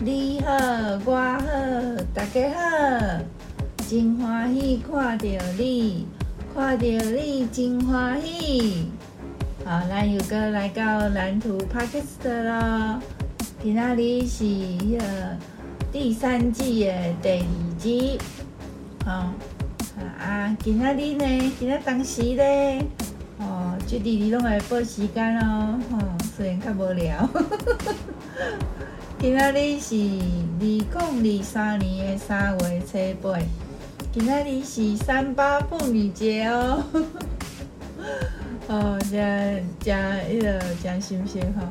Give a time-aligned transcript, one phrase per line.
[0.00, 0.52] 你好，
[1.04, 3.20] 我好，大家好，
[3.88, 5.24] 真欢喜看到
[5.58, 6.06] 你，
[6.54, 8.92] 看到你真欢喜。
[9.64, 13.00] 好，咱又搁来到蓝图 Podcast 咯，
[13.60, 15.04] 今仔日是迄个
[15.90, 18.20] 第三季的第二集。
[19.04, 19.32] 好，
[20.20, 22.86] 啊，今仔日呢，今仔当时呢，
[23.38, 25.98] 哦，这弟弟拢会报时间哦，吼，
[26.36, 27.28] 虽然较无聊。
[29.20, 30.86] 今仔日是二零
[31.40, 33.36] 二三年的三月初八，
[34.12, 36.84] 今仔日是三八妇女节哦。
[38.68, 39.98] 哦，真真
[40.30, 41.66] 迄个真新鲜吼。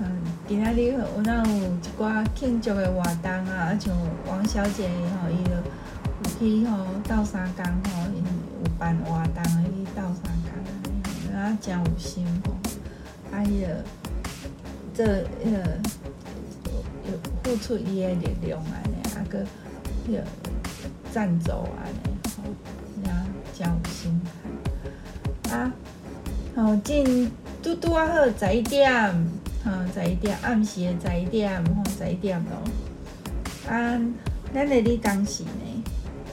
[0.00, 0.10] 嗯，
[0.48, 3.70] 今仔日有哪有一寡庆祝的活动啊？
[3.70, 3.96] 啊，像
[4.26, 5.62] 王小姐吼，伊就有
[6.40, 8.24] 去吼斗相共吼，因
[8.64, 12.56] 有办活动去斗相共，啊，真有心吼。
[13.30, 13.84] 啊，伊个
[14.92, 15.78] 这迄个。
[17.42, 19.38] 付出伊的力量安尼，啊搁
[20.06, 20.24] 迄个
[21.12, 24.20] 赞助安尼，吼，呀，真有心
[25.50, 25.72] 啊！
[26.56, 28.92] 吼，进拄拄啊好十一点，
[29.64, 33.70] 吼，十一点暗时的十一点，吼，十一点咯。
[33.70, 34.00] 啊，
[34.54, 35.84] 咱的哩当时呢，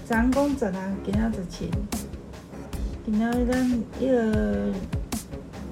[0.08, 1.72] 昨讲十啊，今仔十七，
[3.06, 3.68] 今仔咱
[4.00, 4.74] 迄个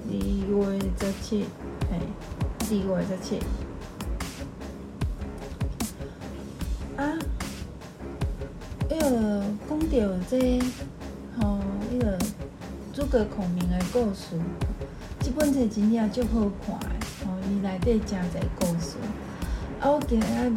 [0.09, 1.45] 二月十七，
[1.91, 1.99] 嘿，
[2.69, 3.39] 二月十七。
[9.07, 9.85] 迄、那个讲到
[10.29, 10.65] 这个，
[11.39, 12.19] 吼，迄个
[12.93, 14.37] 诸葛孔明的故事，
[15.21, 18.97] 这本册真正足好看的，吼，伊内底真侪故事。
[19.79, 20.49] 啊，我今日要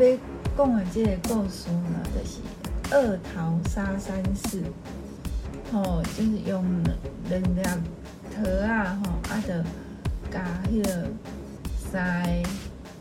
[0.57, 2.41] 讲的这个故事呢，就是
[2.91, 4.65] 二桃杀三士，
[5.73, 6.65] 吼，就是用
[7.29, 7.63] 两粒
[8.35, 9.65] 桃啊，吼，啊，着
[10.29, 11.07] 加迄个
[11.93, 12.43] 三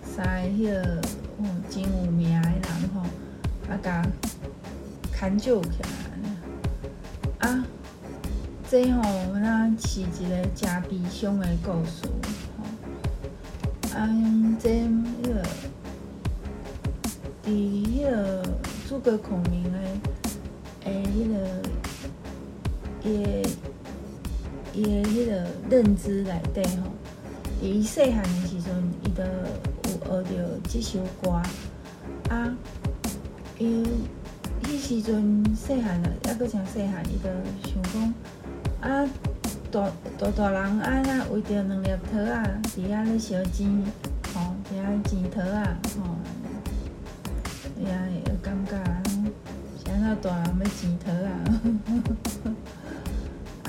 [0.03, 1.01] 三个迄个
[1.39, 2.53] 吼，真有名的人，
[2.93, 3.01] 吼。
[3.67, 4.03] 啊，甲
[5.19, 5.69] 牵救起
[7.41, 7.65] 来啊！
[8.69, 9.01] 这吼，
[9.33, 12.07] 咱是一个真悲伤的故事
[12.57, 12.63] 吼。
[13.97, 14.07] 啊，
[14.61, 15.43] 这迄个，
[17.45, 18.45] 伫迄个
[18.87, 19.77] 诸葛孔明的
[20.85, 21.35] 诶，迄个
[23.03, 23.27] 伊的
[24.73, 25.31] 伊的迄个
[25.69, 26.93] 认知内底吼，
[27.61, 28.71] 伊细汉的时阵，
[29.03, 29.21] 伊都
[29.83, 31.31] 有学着这首歌
[32.29, 32.55] 啊。
[33.57, 33.83] 伊
[34.63, 37.29] 迄时阵细汉了，抑搁诚细汉，伊就
[37.69, 38.13] 想讲
[38.81, 39.07] 啊，
[39.71, 43.83] 大大大人啊，那为着两粒桃啊，伫遐咧烧钱，
[44.33, 45.99] 吼，伫遐钱桃啊，吼，
[47.79, 47.91] 伊也
[48.25, 48.71] 会感觉，
[49.83, 51.27] 啥那大人要钱桃啊，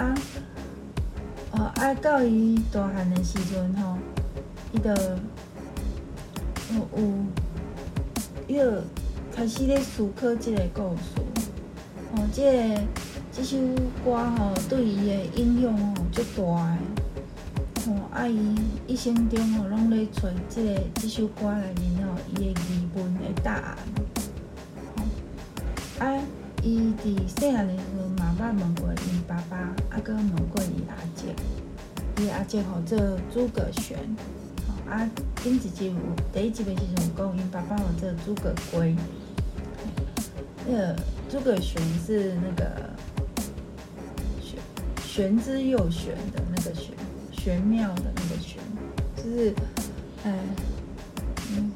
[0.04, 0.14] 啊，
[1.52, 2.28] 哦，啊，到伊
[2.72, 3.98] 大汉的时阵吼，
[4.72, 4.90] 伊就
[6.74, 6.98] 有有
[8.46, 8.84] 伊个。
[9.34, 11.20] 开始咧思考即个故事，
[12.14, 12.80] 吼，即个
[13.32, 13.56] 即首
[14.04, 16.76] 歌吼，对伊的影响吼足大诶，
[17.86, 18.54] 吼，啊伊
[18.86, 23.78] 一生中吼拢咧找即个即首歌内面吼伊的疑问的答案，
[24.96, 26.22] 吼，啊，
[26.62, 29.56] 伊伫细汉诶时阵嘛捌问过因爸爸，
[29.88, 31.34] 啊，搁问过伊阿姐，
[32.22, 32.98] 伊阿姐吼做
[33.32, 33.96] 诸葛玄，
[34.68, 35.08] 吼，啊，
[35.42, 35.94] 顶一集
[36.30, 38.94] 第一集的时阵有讲因爸爸吼做诸葛圭。
[40.66, 40.96] 那个
[41.28, 42.90] 诸葛玄是那个
[44.40, 44.58] 玄
[45.04, 46.94] 玄之又玄的那个玄，
[47.32, 48.58] 玄妙的那个玄，
[49.16, 49.54] 就是，
[50.24, 50.32] 哎，
[51.56, 51.72] 嗯，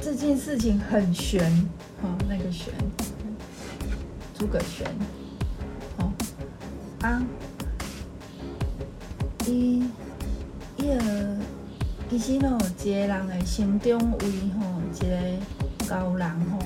[0.00, 1.44] 这件事情很玄，
[2.02, 2.72] 哦，那个玄，
[4.38, 4.86] 诸葛玄，
[5.98, 6.12] 哦，
[7.02, 7.22] 啊，
[9.46, 9.82] 伊，
[10.76, 11.36] 伊个，
[12.10, 14.18] 其实喏，一个人的心中为
[14.58, 16.58] 吼一个高人吼。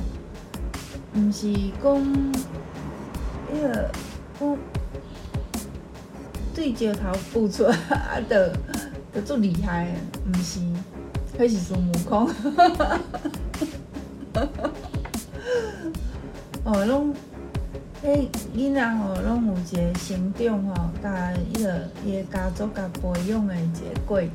[1.16, 1.50] 毋是
[1.82, 1.96] 讲
[3.50, 3.90] 迄个
[4.38, 4.58] 讲
[6.54, 7.74] 对石头付出啊，
[8.28, 8.54] 得
[9.12, 9.94] 得足厉害，
[10.26, 10.60] 毋是，
[11.38, 12.28] 迄是孙悟空。
[16.64, 17.14] 哦，拢
[18.04, 24.30] 迄囡仔吼，拢有一个成长吼，甲迄个伊个家族甲培养的一个过程。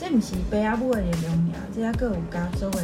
[0.00, 2.82] 这毋是爸仔母的力量尔，这还阁有家族的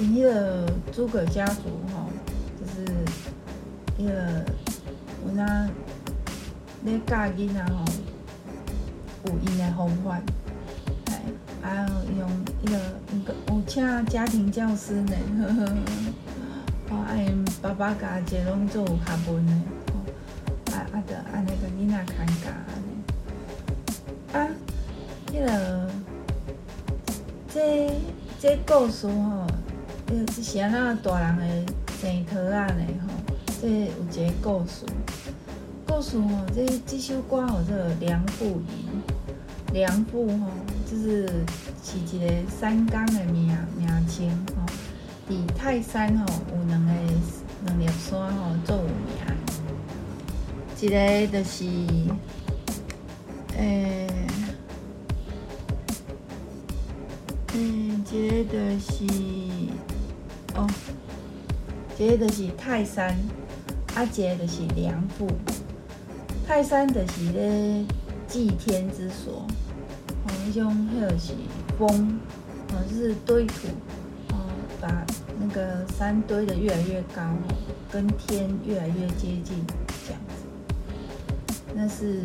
[0.00, 0.08] 力量。
[0.08, 1.62] 因迄个诸葛家族
[1.92, 2.08] 吼，
[2.58, 2.86] 就是
[3.98, 4.44] 迄个
[5.26, 5.68] 有哪
[6.84, 7.84] 咧教囡仔吼，
[9.26, 10.20] 有因的方法，
[11.06, 11.22] 哎，
[11.60, 12.30] 还有用
[12.64, 12.78] 迄个
[13.48, 15.74] 有请家庭教师呢，呵呵，
[16.90, 19.52] 哦，啊因爸爸甲阿姐拢做有学问的，
[19.92, 22.90] 吼，啊啊，着安尼甲囡仔看教安尼，
[24.32, 24.36] 啊，
[25.32, 25.90] 迄个
[27.52, 27.90] 这。
[28.40, 29.44] 这故事吼，
[30.10, 33.12] 呃，是安那大人的生托仔呢吼，
[33.60, 34.86] 这有一个故事。
[35.86, 39.02] 故事吼，这这首歌吼，这个《梁父吟》，
[39.74, 40.46] 梁父吼，
[40.90, 41.28] 就是
[41.84, 42.26] 是一个
[42.58, 44.62] 山岗的名名称吼。
[45.28, 46.24] 伫泰山吼，
[46.56, 46.92] 有两个
[47.66, 48.90] 两粒山吼，最有名。
[50.80, 51.64] 一个就是，
[53.58, 54.08] 诶、欸，
[57.52, 59.04] 嗯，一个就是，
[60.58, 60.66] 哦，
[61.98, 63.16] 一个就是泰山，
[63.94, 65.28] 啊，一个就是梁父。
[66.44, 67.84] 泰山就是咧
[68.26, 69.46] 祭天之所，
[70.24, 71.32] 哦，迄种迄个是
[71.78, 72.18] 峰，
[72.72, 73.68] 哦，就是堆土，
[74.30, 74.34] 哦，
[74.80, 75.06] 把
[75.38, 77.22] 那个山堆得越来越高，
[77.92, 79.64] 跟天越来越接近，
[80.06, 80.34] 这样子。
[81.72, 82.22] 那是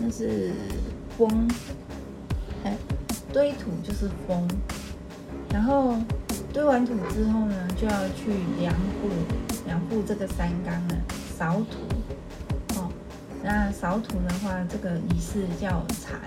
[0.00, 0.52] 那是
[1.16, 1.48] 风，
[2.64, 2.76] 哎，
[3.32, 4.48] 堆土就是风，
[5.52, 5.94] 然后
[6.52, 9.08] 堆完土之后呢，就要去梁父，
[9.66, 10.94] 梁父这个三缸呢。
[11.38, 12.90] 扫土，哦，
[13.44, 16.18] 那扫土的话，这个仪式叫禅，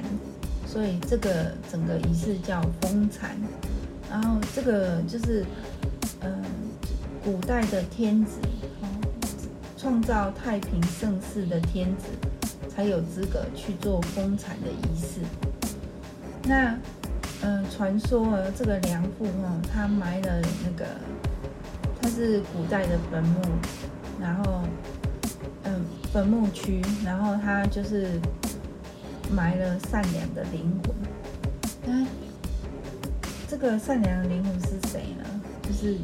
[0.65, 3.35] 所以这个整个仪式叫封禅。
[4.09, 5.45] 然后这个就是，
[6.21, 6.31] 呃，
[7.25, 8.39] 古代的天子，
[8.81, 8.87] 哦，
[9.77, 12.05] 创造太平盛世的天子，
[12.73, 15.19] 才有资格去做封禅的仪式。
[16.43, 16.79] 那，
[17.41, 20.85] 呃，传说这个梁父哦，他埋了那个，
[22.01, 23.41] 他是古代的坟墓，
[24.19, 24.61] 然后。
[25.63, 28.19] 嗯坟墓区，然后他就是
[29.31, 30.93] 埋了善良的灵魂。
[31.85, 32.05] 那
[33.47, 35.41] 这个善良的灵魂是谁呢？
[35.61, 35.95] 就是《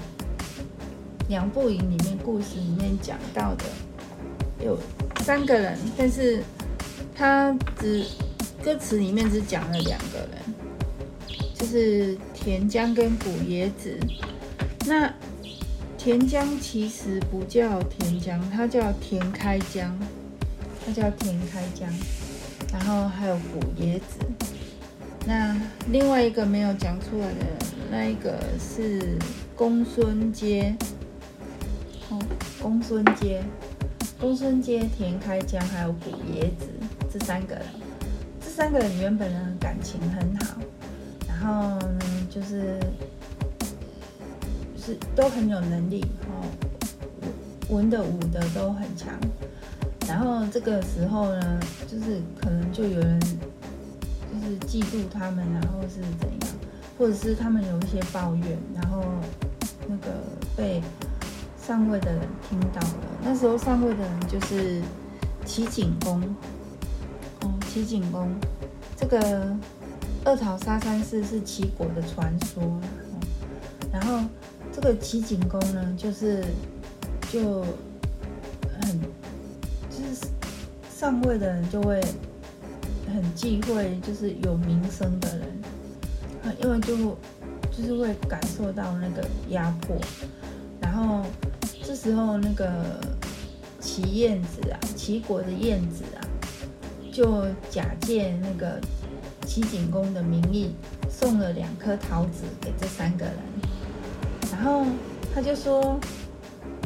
[1.28, 3.66] 梁父吟》里面故事里面讲到的，
[4.64, 4.80] 有
[5.26, 6.42] 三个人，但是
[7.14, 8.06] 他只
[8.64, 10.67] 歌词里面只讲了两个人，
[11.58, 13.98] 就是田江跟古冶子。
[14.86, 15.12] 那
[15.98, 19.98] 田江其实不叫田江，它叫田开江，
[20.86, 21.90] 它叫田开江。
[22.72, 24.20] 然后还有古冶子。
[25.26, 25.60] 那
[25.90, 29.18] 另外一个没有讲出来的那一个是
[29.56, 30.76] 公孙街。
[32.10, 32.20] 哦，
[32.62, 33.42] 公孙街，
[34.20, 36.68] 公孙街、田开江还有古冶子
[37.12, 37.66] 这三个人，
[38.40, 40.58] 这三个人原本呢感情很好，
[41.48, 42.00] 后呢
[42.30, 42.80] 就是
[44.78, 44.98] 是。
[45.16, 46.46] 都很有能力哦，
[47.70, 49.10] 文的武的都很强。
[50.08, 53.28] 然后这个时候呢，就是可能就有人就
[54.48, 56.50] 是嫉妒他们，然后是怎样，
[56.98, 59.04] 或者是他们有一些抱怨，然后
[59.88, 60.14] 那个
[60.56, 60.82] 被
[61.60, 62.96] 上位的人听到了。
[63.24, 64.82] 那时候上位的人就是
[65.46, 66.22] 齐景公
[67.42, 68.34] 哦，齐景公
[68.96, 69.20] 这个
[70.28, 72.62] 二桃沙山寺是齐国的传说，
[73.94, 74.28] 然后。
[74.80, 76.46] 这个齐景公呢，就是
[77.32, 77.62] 就
[78.80, 79.02] 很
[79.90, 80.28] 就是
[80.96, 82.00] 上位的人就会
[83.12, 85.48] 很忌讳，就是有名声的人，
[86.62, 86.96] 因为就
[87.76, 89.98] 就是会感受到那个压迫。
[90.80, 91.26] 然后
[91.84, 93.02] 这时候那个
[93.80, 96.22] 齐晏子啊，齐国的晏子啊，
[97.12, 98.80] 就假借那个
[99.48, 100.72] 齐景公的名义，
[101.10, 103.36] 送了两颗桃子给这三个人。
[104.52, 104.86] 然后
[105.34, 105.98] 他就说，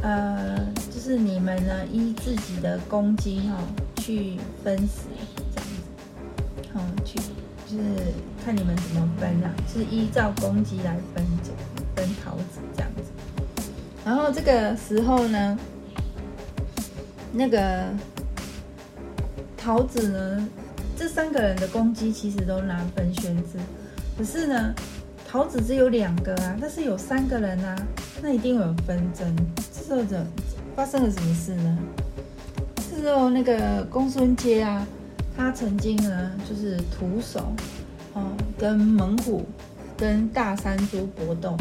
[0.01, 0.57] 呃，
[0.93, 3.63] 就是你们呢，依自己的功绩哈、哦，
[3.97, 5.09] 去分食
[5.53, 7.19] 这样子，好、哦，去
[7.67, 8.13] 就是
[8.45, 11.25] 看你们怎么分啊，是依照功绩来分
[11.95, 13.03] 分桃子这样子。
[14.05, 15.57] 然后这个时候呢，
[17.33, 17.85] 那个
[19.57, 20.47] 桃子呢，
[21.01, 23.57] 这三个人的攻击其实都拿分轩輊，
[24.15, 24.75] 可是呢。
[25.27, 27.73] 桃子只有两个啊，但是有三个人啊，
[28.21, 29.33] 那一定有纷争。
[29.73, 30.27] 这时候怎
[30.75, 31.77] 发生了什么事呢？
[32.75, 34.85] 这时候那个公孙捷啊，
[35.37, 37.53] 他曾经呢就是徒手
[38.11, 38.23] 哦
[38.59, 39.45] 跟猛虎
[39.95, 41.51] 跟大山猪搏斗，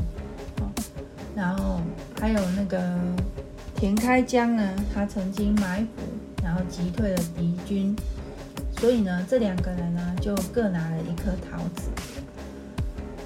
[0.58, 0.68] 哦，
[1.36, 1.80] 然后
[2.20, 2.98] 还有那个
[3.76, 6.02] 田开疆呢，他曾经埋伏，
[6.42, 7.94] 然后击退了敌军，
[8.80, 11.90] 所以呢这两个人呢就各拿了一颗桃子。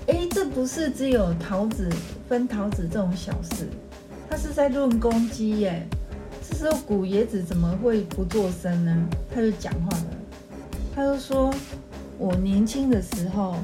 [0.07, 1.89] 哎，这不是只有桃子
[2.29, 3.67] 分桃子这种小事，
[4.29, 5.87] 他是在论功绩耶。
[6.47, 8.95] 这时候古冶子怎么会不作声呢？
[9.35, 10.07] 他就讲话了，
[10.95, 11.55] 他就说
[12.19, 13.57] ：“我年轻的时候，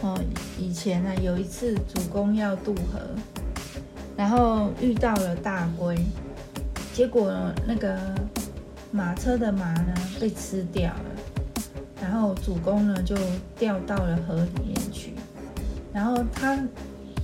[0.00, 0.18] 哦，
[0.58, 3.00] 以前呢有一次主公要渡河，
[4.16, 5.98] 然后遇到了大龟，
[6.94, 7.30] 结果
[7.66, 7.98] 那个
[8.90, 11.04] 马车的马呢被吃掉了，
[12.00, 13.16] 然后主公呢就
[13.58, 15.12] 掉到了河里面去，
[15.92, 16.58] 然后他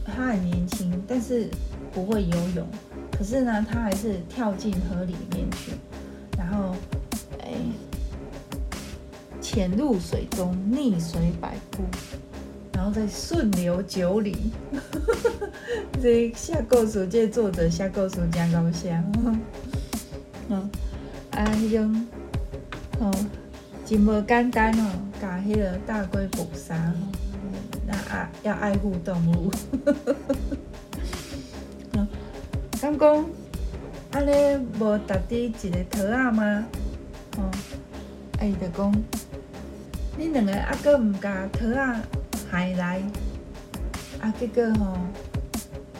[0.05, 1.49] 他很年轻，但是
[1.93, 2.67] 不会游泳，
[3.11, 5.73] 可是呢他还是跳进河里面去，
[6.37, 6.77] 然后
[7.41, 7.55] 哎
[9.41, 11.83] 潜入水中，逆水百步，
[12.73, 14.53] 然后再顺流九里。
[16.03, 18.91] 这下故事这作者下故事真搞笑，
[20.51, 20.71] 嗯，
[21.35, 22.07] 啊，迄种
[23.01, 23.11] 吼。
[23.87, 26.75] 真无简单哦，甲迄个大龟捕杀，
[27.87, 29.53] 那爱要爱护动物。
[31.93, 32.09] 嗯，
[32.81, 33.27] 刚讲
[34.13, 34.31] 安尼
[34.81, 36.65] 无值得一个桃仔吗？
[37.37, 37.51] 哦，
[38.39, 38.91] 哎，伊就讲，
[40.19, 42.01] 恁两个啊，搁毋甲桃仔
[42.51, 43.03] 害来，
[44.19, 44.97] 啊，结果吼，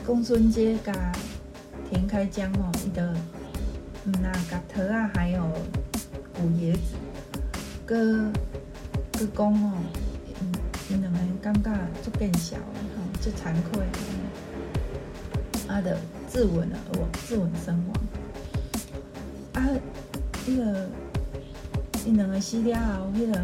[0.07, 1.13] 公孙捷甲
[1.91, 3.03] 田开疆吼，伊就
[4.07, 5.43] 毋那甲桃仔还有
[6.35, 6.95] 古椰子。
[7.87, 8.31] 哥，
[9.13, 9.73] 哥讲哦，
[10.41, 10.53] 嗯，
[10.91, 11.71] 因两个感觉
[12.03, 12.63] 足变小的
[12.95, 13.83] 吼，足惭愧，
[15.69, 15.91] 啊，就
[16.29, 16.79] 自刎了，
[17.27, 17.95] 自刎身亡。
[19.55, 19.69] 啊，
[20.47, 20.89] 迄、那个，
[22.05, 23.43] 因两个死了后，迄、那个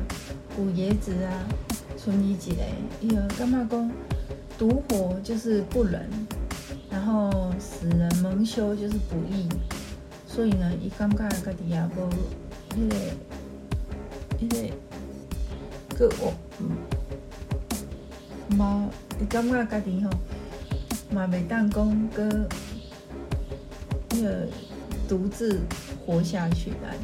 [0.54, 1.44] 古椰子啊，
[1.96, 2.62] 剩伊一个，
[3.00, 3.90] 伊个感觉讲，
[4.58, 6.06] 独活就是不仁，
[6.90, 9.48] 然后死人蒙羞就是不义，
[10.32, 12.08] 所以呢，伊感觉家己也无
[12.70, 12.96] 迄个。
[14.38, 14.72] 因为
[15.98, 18.88] 个我嗯，嘛，
[19.20, 20.08] 伊感觉家己吼
[21.10, 22.48] 嘛袂当讲个
[24.12, 24.48] 那个
[25.06, 25.60] 独自
[26.06, 26.96] 活下去来，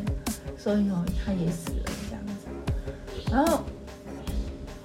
[0.56, 2.46] 所以吼他也死了这样子。
[3.30, 3.62] 然后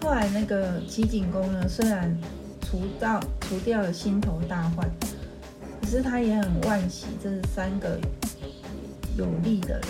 [0.02, 2.14] 后来那个齐景公呢，虽然
[2.64, 4.90] 除掉除掉了心头大患，
[5.80, 7.98] 可是他也很惋惜这是三个
[9.22, 9.88] 有力的人，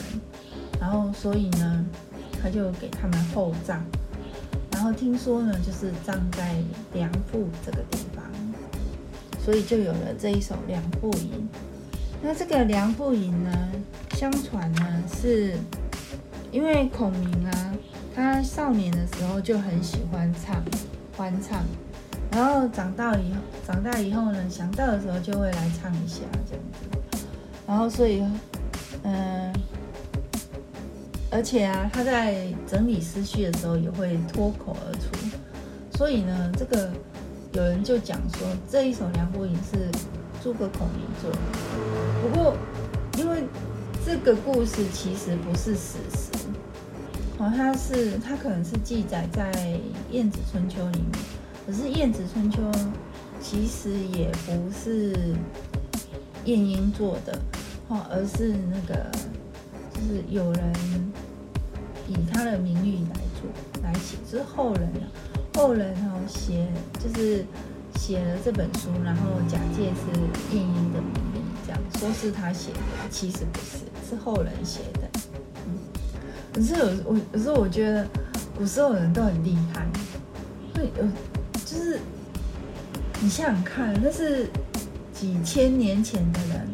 [0.80, 1.86] 然后所以呢。
[2.44, 3.78] 他就给他们厚葬，
[4.72, 6.56] 然后听说呢，就是葬在
[6.92, 8.26] 梁父这个地方，
[9.46, 11.30] 所以就有了这一首《梁父吟》。
[12.20, 13.52] 那这个《梁父吟》呢，
[14.16, 15.56] 相传呢，是
[16.52, 17.74] 因为孔明啊，
[18.16, 20.64] 他少年的时候就很喜欢唱
[21.16, 21.64] 欢唱，
[22.32, 27.20] 然后长大以后，长大以后呢，想到的时候就会来唱一下这样子，
[27.68, 28.24] 然后所以，
[29.04, 29.54] 嗯、
[31.32, 36.92] 而且啊，他在整理思绪的时候也会脱口而出，所以呢，这个
[37.54, 39.90] 有人就讲说这一首《梁父吟》是
[40.44, 41.38] 诸葛孔明做的。
[42.22, 42.56] 不过，
[43.18, 43.44] 因为
[44.06, 46.48] 这个故事其实不是史实，
[47.38, 49.52] 哦，它是它可能是记载在
[50.12, 51.12] 《晏子春秋》里面，
[51.66, 52.62] 可是《晏子春秋》
[53.42, 55.16] 其实也不是
[56.46, 57.40] 晏婴做的，
[57.92, 59.12] 哦，而是那个。
[59.94, 60.74] 就是有人
[62.08, 65.06] 以他的名誉来做来写，就是后人啊，
[65.54, 66.68] 后人哦写
[66.98, 67.46] 就是
[67.98, 70.20] 写了这本书，然后假借是
[70.56, 72.80] 晏婴的名义，这样说是他写的，
[73.12, 75.08] 其实不是，是后人写的。
[76.52, 78.08] 可是有我有时候我觉得
[78.58, 79.86] 古时候的人都很厉害，
[80.74, 81.06] 会有
[81.64, 82.00] 就是
[83.22, 84.50] 你想想看，那是
[85.14, 86.68] 几千年前的人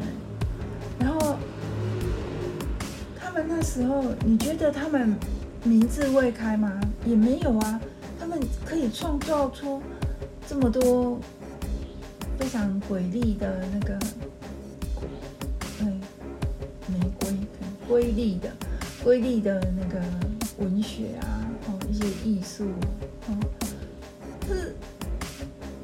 [3.68, 5.14] 时候你觉得他们
[5.64, 6.80] 民智未开吗？
[7.06, 7.80] 也没有啊，
[8.18, 9.82] 他们可以创造出
[10.48, 11.20] 这么多
[12.40, 14.00] 非常瑰丽的那个，
[15.78, 15.86] 对，
[16.88, 17.30] 玫瑰，
[17.88, 18.50] 瑰丽的，
[19.04, 20.02] 瑰丽的那个
[20.60, 22.64] 文学啊，哦，一些艺术，
[23.28, 23.38] 哦，
[24.48, 24.74] 是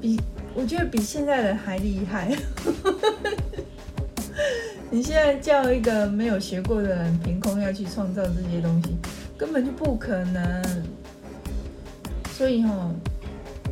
[0.02, 0.20] 比
[0.56, 2.34] 我觉得比现在的还厉害。
[4.94, 8.96] 你现在叫一个没有学过的人凭空要去创造这些东西，
[9.36, 10.64] 根本就不可能。
[12.34, 12.92] 所以哈，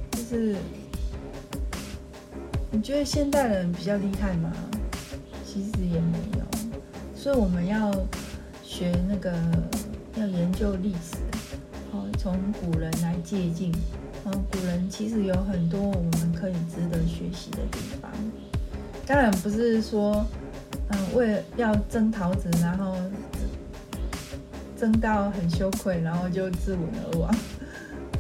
[0.10, 0.56] 就是
[2.72, 4.52] 你觉得现代人比较厉害吗？
[5.46, 6.46] 其实也没有。
[7.16, 7.94] 所以我们要
[8.64, 9.32] 学那个，
[10.16, 11.18] 要研究历史，
[11.92, 13.72] 哦，从古人来借鉴。
[14.24, 18.12] 哦，古人其实有很多我们可以值得学习的地方。
[19.06, 20.26] 当然不是说。
[20.94, 22.96] 嗯，为了要争桃子，然后
[24.78, 27.34] 争到很羞愧，然后就自刎而亡，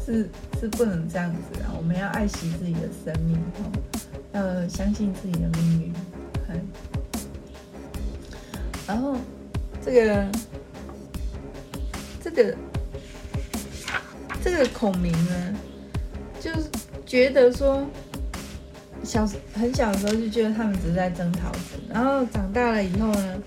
[0.05, 1.73] 是是不能这样子啊！
[1.77, 3.71] 我们要爱惜自己的生命哦，
[4.31, 5.93] 要相信自己的命运。
[8.87, 9.15] 然后
[9.83, 10.27] 这个
[12.23, 12.55] 这个
[14.43, 15.55] 这个孔明呢，
[16.39, 16.69] 就是
[17.05, 17.85] 觉得说。
[19.11, 23.43] 小很小的时候就觉得他们只是在争讨子，然后长大了以后呢，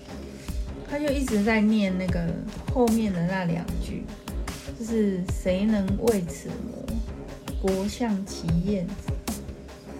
[0.87, 2.23] 他就一直在念那个
[2.71, 4.03] 后面的那两句，
[4.77, 6.85] 就是谁能为此谋，
[7.59, 9.11] 国相其燕子。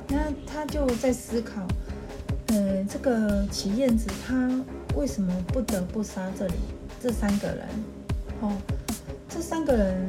[0.08, 1.68] 那他就在思考，
[2.50, 4.64] 呃，这个齐燕子他
[4.96, 6.54] 为什么不得不杀这里
[7.02, 7.68] 这三个人？
[8.42, 8.52] 哦，
[9.28, 10.08] 这三个人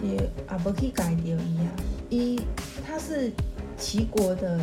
[0.00, 1.66] 也啊不可以改掉一样，
[2.08, 2.40] 一
[2.86, 3.32] 他是
[3.78, 4.60] 齐国的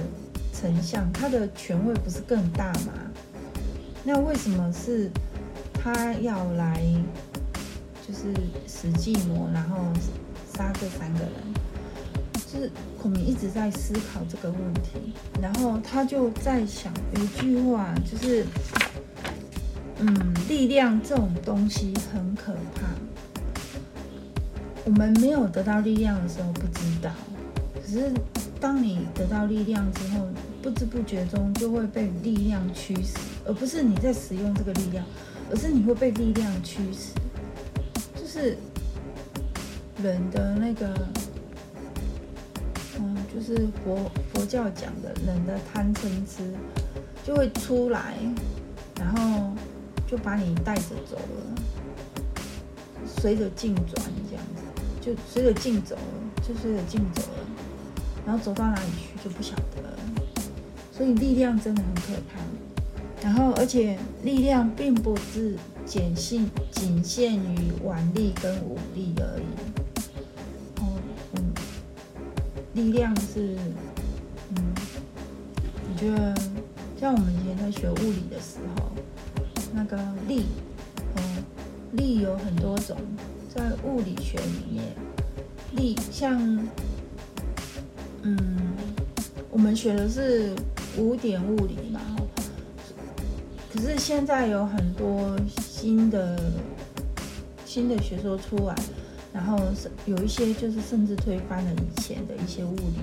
[0.54, 2.94] 丞相，他的权位不是更大吗？
[4.04, 5.10] 那为什么是
[5.74, 6.82] 他要来，
[8.08, 8.34] 就是
[8.68, 9.78] 使计谋，然后
[10.56, 11.32] 杀这三个人？
[12.34, 18.46] 就是孔明一直在思考这个问题，然后他就在想一句话，就是，
[20.00, 22.82] 嗯，力量这种东西很可怕。
[24.84, 27.12] 我们没有得到力量的时候不知道，
[27.76, 28.12] 可是
[28.62, 30.28] 当你得到力量之后，
[30.62, 35.04] 不知不觉中就会被力量驱使，而不是你在使用这个力量，
[35.50, 37.12] 而是你会被力量驱使，
[38.16, 38.56] 就是
[40.02, 40.96] 人的那个。
[43.34, 46.54] 就是佛佛教讲的人的贪嗔痴
[47.26, 48.14] 就会出来，
[49.00, 49.52] 然后
[50.06, 51.56] 就把你带着走了，
[53.08, 54.62] 随着境转这样子，
[55.00, 56.02] 就随着境走了，
[56.46, 57.41] 就随着境走了，
[58.26, 59.90] 然后走到哪里去就不晓得了。
[60.92, 62.02] 所以力量真的很可
[62.32, 69.44] 怕，然后而且力量并不是仅限仅限于腕力跟武力而已。
[72.74, 73.58] 力量是，
[74.56, 74.74] 嗯，
[75.90, 76.34] 你觉得
[77.00, 78.92] 像我们以前在学物理的时候，
[79.74, 80.46] 那个力，
[81.18, 81.44] 嗯，
[81.92, 82.96] 力有很多种，
[83.54, 84.86] 在物理学里面，
[85.76, 86.40] 力像，
[88.24, 88.38] 嗯，
[89.50, 90.54] 我们学的是
[90.96, 92.00] 古典物理嘛，
[93.74, 96.40] 可是现在有很多新的
[97.66, 98.76] 新的学说出来。
[99.34, 99.58] 然后
[100.06, 103.00] 有一些就是甚至推翻了以前的一些物理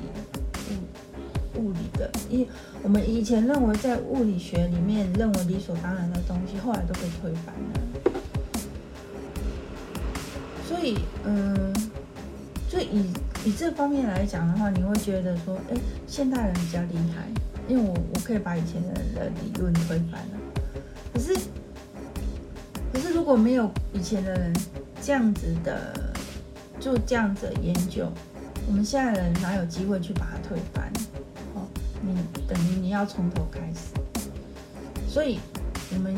[1.57, 2.47] 物物理的，因
[2.83, 7.81] 我们以前认为在物理学里面认为理所当然的东西，后来都被推翻了。
[10.69, 11.73] 所以，嗯，
[12.69, 13.11] 就以
[13.45, 17.27] 以这方面来讲的话，你会觉得说，哎，现代人比较厉害，
[17.69, 20.39] 因为我我可以把以前的人的理论推翻了。
[21.13, 21.35] 可是，
[22.93, 24.53] 可是如果没有以前的人
[25.03, 26.09] 这样子的。
[26.81, 28.09] 就这样子研究，
[28.69, 30.89] 我们现在人哪有机会去把它推翻？
[31.53, 31.67] 哦，
[32.01, 32.15] 你
[32.47, 34.31] 等于你要从头开始，
[35.09, 35.41] 所以
[35.93, 36.15] 我们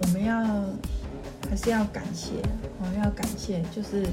[0.00, 0.42] 我们要
[1.48, 2.32] 还是要感谢，
[2.80, 4.08] 我们要感谢，就是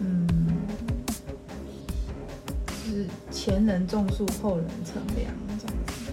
[0.00, 0.26] 嗯，
[3.42, 6.12] 前人种树，后人乘凉这样子，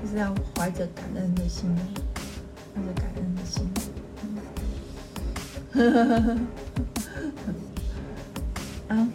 [0.00, 1.70] 就是要怀着感恩的心，
[2.74, 3.68] 怀着感恩的心，
[5.74, 6.38] 呵呵呵呵。
[8.88, 9.08] 啊，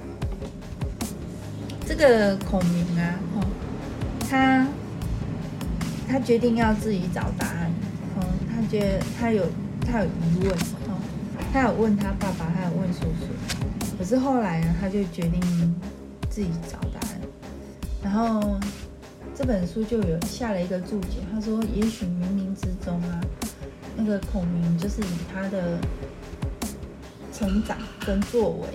[1.88, 3.44] 这个孔明啊，哦，
[4.30, 4.68] 他
[6.08, 7.72] 他决定要自己找答案，
[8.16, 9.44] 哦，他觉得他有
[9.82, 10.52] 他有疑问，
[10.88, 11.02] 哦，
[11.52, 13.26] 他有问他爸爸，他有问叔叔，
[13.98, 15.42] 可是后来呢，他就决定
[16.30, 16.78] 自己找，
[18.14, 18.60] 然后
[19.34, 23.20] 这本书就有下了一个注解，他说，也许冥冥之中啊，
[23.98, 25.80] 那个孔明就是以他的。
[27.34, 28.68] 成长跟作为，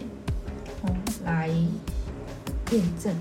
[0.82, 3.14] 哦，来验证，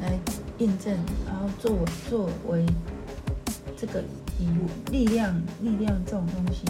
[0.00, 0.18] 来
[0.58, 0.92] 验证，
[1.24, 1.78] 然后作为
[2.10, 2.66] 作为
[3.76, 4.02] 这个
[4.36, 4.48] 以
[4.90, 6.64] 力量力量这种东西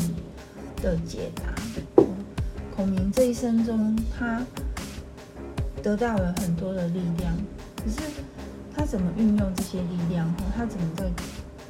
[0.83, 1.44] 的解答。
[2.76, 4.44] 孔明这一生中，他
[5.83, 7.35] 得到了很多的力量，
[7.74, 8.02] 可是
[8.90, 10.27] 怎么运用这些力量？
[10.57, 11.05] 他怎么在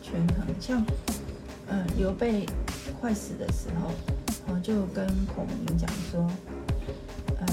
[0.00, 0.54] 权衡？
[0.60, 0.86] 像，
[1.66, 2.46] 嗯，刘备
[3.00, 3.90] 快死的时候。
[4.50, 6.26] 我就跟孔明讲说，
[7.38, 7.46] 呃，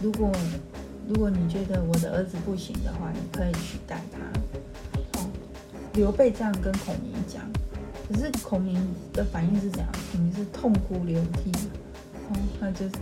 [0.00, 0.30] 如果
[1.08, 5.18] 如果你觉得我的儿子不行的话，你可以取代他。
[5.18, 5.26] 哦，
[5.94, 7.42] 刘备这样跟孔明讲，
[8.08, 8.80] 可是孔明
[9.12, 9.88] 的反应是怎样？
[10.12, 11.50] 孔明是痛哭流涕，
[12.30, 12.92] 哦，他就是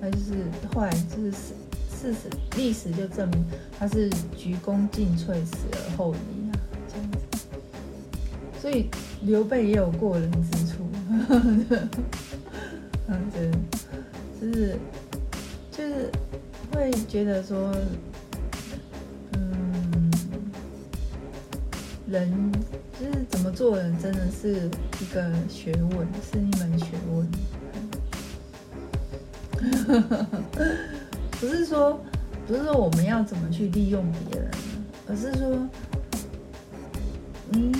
[0.00, 1.32] 他就是后来就是
[2.02, 2.18] 事实
[2.56, 3.44] 历史就证明
[3.78, 6.52] 他是鞠躬尽瘁，死而后已啊，
[6.88, 7.18] 这样子。
[8.60, 8.88] 所以
[9.22, 10.84] 刘备也有过人之处。
[13.06, 13.48] 嗯，对，
[14.40, 14.76] 就是
[15.70, 16.10] 就是
[16.72, 17.72] 会觉得说，
[19.34, 20.10] 嗯，
[22.08, 22.52] 人
[22.98, 24.68] 就是怎么做人，真的是
[25.00, 27.28] 一个学问，是一门学问。
[31.42, 32.00] 不是说
[32.46, 34.48] 不是说我们要怎么去利用别人，
[35.08, 35.68] 而是说，
[37.50, 37.72] 你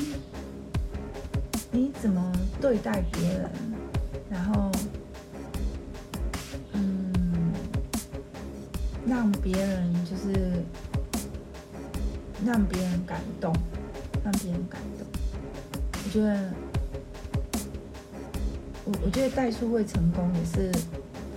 [1.71, 3.49] 你怎么对待别人，
[4.29, 4.69] 然后
[6.73, 7.53] 嗯，
[9.07, 10.65] 让别人就是
[12.45, 13.55] 让别人感动，
[14.25, 15.07] 让别人感动，
[16.05, 16.53] 我觉得。
[18.85, 20.73] 我我觉得代数会成功，也是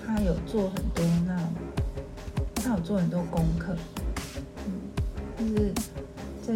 [0.03, 1.45] 他有做很多那种
[2.65, 3.75] 他有做很多功课，
[4.65, 4.73] 嗯，
[5.37, 5.71] 就是
[6.41, 6.55] 在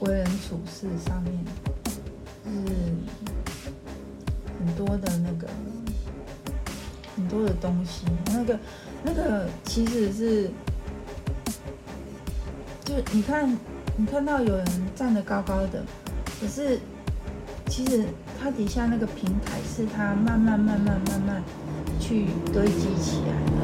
[0.00, 1.32] 为人处事上面，
[2.44, 2.76] 就是
[4.58, 5.48] 很多的那个。
[7.16, 8.58] 很多的东西，那个
[9.04, 10.50] 那个其实是，
[12.84, 13.56] 就你看，
[13.96, 15.80] 你看到有人站得高高的，
[16.40, 16.80] 可是
[17.68, 18.04] 其实
[18.42, 21.40] 他底下那个平台是他慢慢慢慢慢慢
[22.00, 23.60] 去堆积起来的，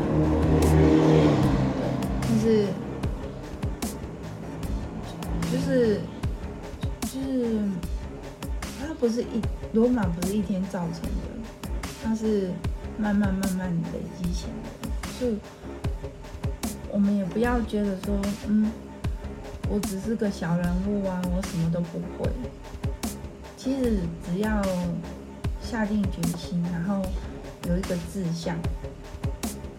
[2.40, 2.66] 是
[5.52, 6.00] 就是
[7.02, 7.60] 就是
[8.80, 9.40] 它不是一
[9.72, 12.50] 罗马不是一天造成的，它是。
[12.98, 14.88] 慢慢慢慢累积起来，的。
[15.18, 15.26] 就
[16.92, 18.14] 我们也不要觉得说，
[18.46, 18.70] 嗯，
[19.70, 22.30] 我只是个小人物啊，我什么都不会。
[23.56, 24.62] 其实只要
[25.62, 27.00] 下定决心，然后
[27.68, 28.54] 有一个志向，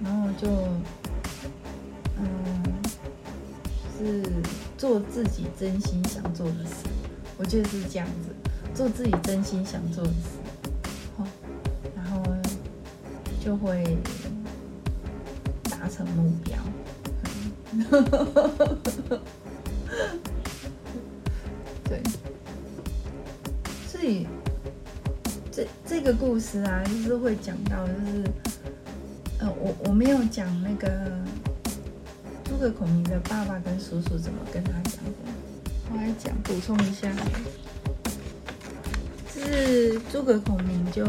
[0.03, 0.47] 然后就，
[2.21, 2.25] 嗯，
[3.97, 4.23] 是
[4.77, 6.87] 做自己真心想做的事。
[7.37, 8.33] 我觉得是这样子，
[8.73, 10.39] 做自己真心想做的事
[11.95, 12.23] 然后。
[13.43, 13.97] 就会
[15.63, 16.55] 达成目标。
[21.85, 21.99] 对，
[23.87, 24.27] 所以
[25.51, 28.23] 这这个故事啊，就是会讲到，就是
[29.39, 30.87] 呃，我我没有讲那个
[32.61, 35.11] 诸葛孔明的爸爸跟叔叔怎么跟他讲的，
[35.89, 37.11] 我来讲补充一下，
[39.33, 41.03] 就是诸葛孔明就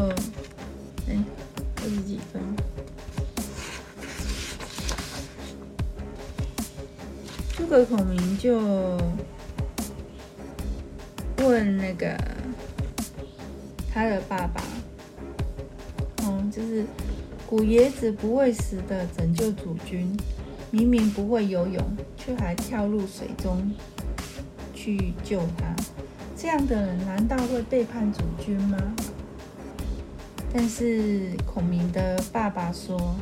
[1.07, 1.23] 哎。
[1.75, 2.41] 二十几分。
[7.55, 8.57] 诸葛孔明就
[11.37, 12.17] 问那个
[13.93, 14.63] 他的爸爸，
[16.23, 16.83] 嗯，就是
[17.45, 20.17] 古爷子不畏死的拯救主君，
[20.73, 21.79] 明明不会游泳，
[22.17, 23.71] 却还跳入水中
[24.73, 25.71] 去救他，
[26.35, 28.79] 这样的人难道会背叛主君吗？
[30.51, 33.15] 但是孔明的爸爸说，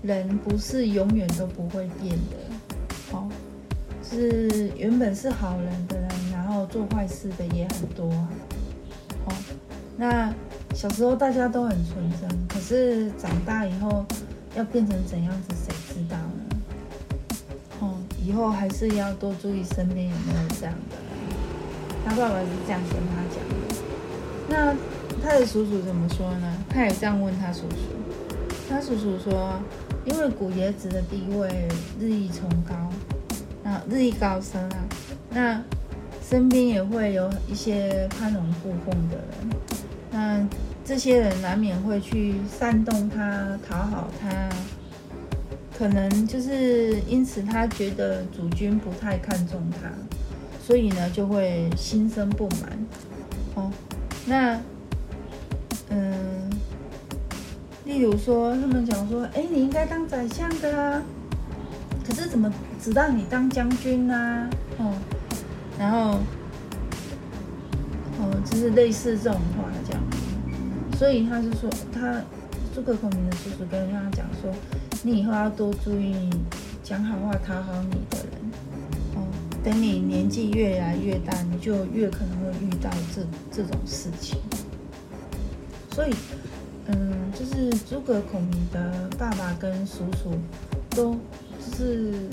[0.00, 3.28] 人不是永远都不会变的，哦，
[4.02, 8.06] 是原本是好人的人，然后做坏事的也很多，
[9.26, 9.34] 哦，
[9.98, 10.32] 那
[10.74, 14.02] 小时候大家都很纯真，可是长大以后
[14.56, 16.43] 要变成怎样子，谁知道呢？
[18.24, 21.04] 以后还是要多注意身边有没有这样的人。
[22.04, 23.82] 他爸爸是这样跟他讲的，
[24.48, 24.76] 那。
[25.22, 26.52] 他的叔叔怎么说呢？
[26.68, 27.76] 他也这样问他叔叔。
[28.68, 29.58] 他叔叔说，
[30.04, 31.66] 因为古爷子的地位
[31.98, 32.74] 日益崇高，
[33.70, 34.76] 啊，日益高升啊，
[35.30, 35.62] 那
[36.28, 39.56] 身边也会有一些攀龙附凤的人，
[40.10, 40.46] 那
[40.84, 44.28] 这些人难免会去煽动他，讨好他，
[45.76, 49.90] 可能就是因此他觉得主君不太看重他，
[50.64, 52.78] 所以呢就会心生不满。
[53.54, 53.70] 哦，
[54.26, 54.60] 那。
[55.90, 56.50] 嗯，
[57.84, 61.02] 例如说，他们讲说，哎，你应该当宰相的啊，
[62.04, 64.48] 可是怎么只让你当将军呢？
[64.78, 64.92] 哦，
[65.78, 66.18] 然后，
[68.18, 70.02] 哦，就是类似这种话这样，
[70.98, 72.20] 所以他就说，他
[72.74, 74.50] 诸葛孔明的叔叔跟他讲说，
[75.06, 76.30] 你以后要多注意
[76.82, 78.40] 讲好话讨好你的人，
[79.14, 79.28] 哦，
[79.62, 84.38] 等你年纪越来越大，你就越可能会遇到这这种事情。
[85.90, 86.14] 所以，
[86.86, 90.38] 嗯，就是诸葛孔明的爸爸跟叔叔
[90.88, 92.26] 都就是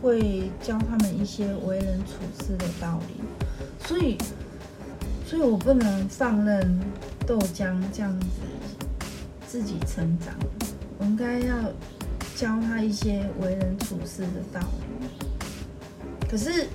[0.00, 3.22] 会教他们一些为人处事的道理。
[3.86, 4.16] 所以，
[5.26, 6.80] 所以我不能放任
[7.26, 8.26] 豆浆这样子
[9.46, 10.34] 自己成长，
[11.02, 11.56] 我应该要
[12.36, 15.08] 教他一些为人处事的道理。
[16.30, 16.68] 可是，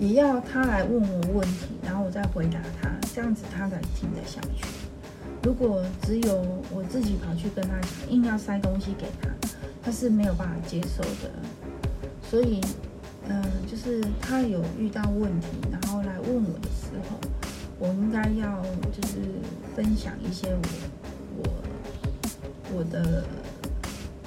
[0.00, 4.64] 也要他来问我问题，然后我再回答他，这样子他才听得下去。
[5.42, 6.34] 如果只有
[6.70, 9.28] 我自己跑去跟他讲，硬要塞东西给他，
[9.82, 11.30] 他是没有办法接受的。
[12.30, 12.62] 所以，
[13.28, 17.20] 嗯、就是他有遇到问题，然后来问我的时候，
[17.78, 19.18] 我应该要就是
[19.76, 20.62] 分享一些我
[21.36, 23.22] 我我的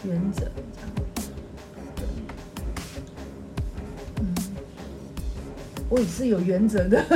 [0.08, 0.48] 原则，
[4.22, 4.34] 嗯，
[5.90, 7.04] 我也是有原则的。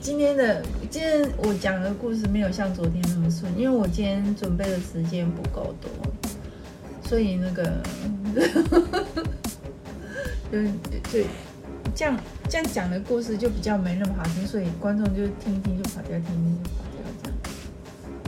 [0.00, 5.90] 今天的今天我讲的故事没有像昨天那么顺，因为我今天准备的时间不够多，
[7.08, 7.82] 所以那个，
[10.54, 10.62] 就
[11.10, 11.26] 就
[11.94, 12.16] 这样
[12.48, 17.36] 这样讲的故事就比较没那么好听，所以观众就听一听就跑掉，听一听就跑掉这样。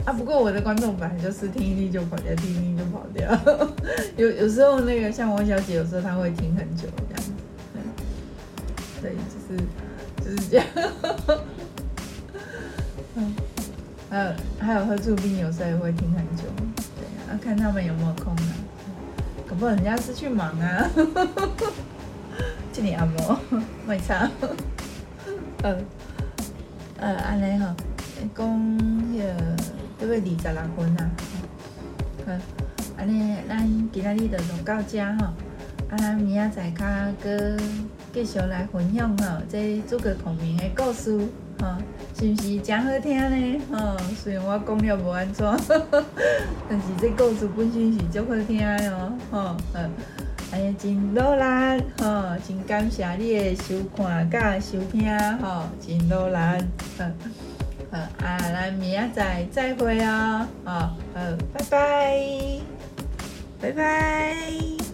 [0.05, 3.39] 啊，不过我的观众本来就是听一听就跑掉，听一听就跑掉。
[4.17, 7.31] 有有时候那个像王小姐，有时候她会听很久这样子。
[9.01, 9.57] 对，就是
[10.23, 10.65] 就是这样。
[13.15, 13.33] 嗯，
[14.09, 16.43] 还有还有喝住冰，有时候也会听很久。
[16.75, 18.53] 对啊，看他们有没有空啊。
[19.47, 20.89] 可不，人家是去忙啊。
[22.77, 23.39] 这里按摩，
[23.87, 24.29] 没差。
[25.63, 25.75] 呃
[26.99, 27.73] 呃，安尼吼，
[28.35, 29.33] 讲迄个，
[29.97, 31.09] 对不二十六分啊。
[32.23, 32.31] 好，
[32.95, 35.25] 安尼咱今仔日就录到这吼。
[35.89, 36.85] 啊，咱明仔载较
[37.23, 37.57] 阁。
[38.13, 41.17] 继续来分享吼，这诸葛孔明的故事
[41.59, 41.67] 吼，
[42.15, 43.61] 是毋是真好听呢？
[43.71, 45.43] 吼，虽然我讲了无安怎，
[46.69, 49.89] 但是这故事本身是足好听哟，哈，嗯，
[50.51, 55.05] 哎呀，真努力，吼，真感谢你的收看甲收听，
[55.39, 56.35] 吼，真努力，
[56.97, 57.05] 好，
[57.91, 60.71] 好，啊，咱明仔载再会哦，好，
[61.13, 61.21] 好，
[61.53, 62.17] 拜拜，
[63.61, 64.86] 拜拜。